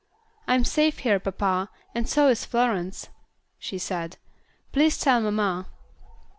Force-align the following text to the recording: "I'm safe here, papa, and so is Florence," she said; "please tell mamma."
"I'm 0.47 0.63
safe 0.65 0.97
here, 0.97 1.19
papa, 1.19 1.69
and 1.93 2.09
so 2.09 2.27
is 2.27 2.43
Florence," 2.43 3.09
she 3.59 3.77
said; 3.77 4.17
"please 4.71 4.97
tell 4.97 5.21
mamma." 5.21 5.67